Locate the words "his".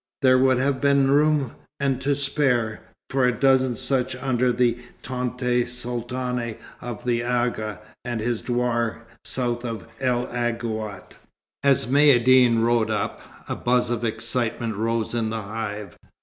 8.19-8.41